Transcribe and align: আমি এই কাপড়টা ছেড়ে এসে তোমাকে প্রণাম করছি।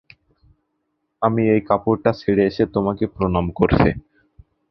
আমি 1.21 1.41
এই 1.53 1.61
কাপড়টা 1.69 2.11
ছেড়ে 2.13 2.43
এসে 2.45 2.63
তোমাকে 2.75 3.03
প্রণাম 3.15 3.45
করছি। 3.51 3.89